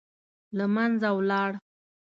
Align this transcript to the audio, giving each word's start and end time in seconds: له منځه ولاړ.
له 0.57 0.65
منځه 0.75 1.09
ولاړ. 1.17 1.51